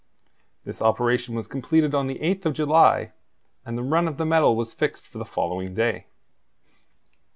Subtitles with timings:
[0.63, 3.11] This operation was completed on the 8th of July,
[3.63, 6.07] and the run of the metal was fixed for the following day.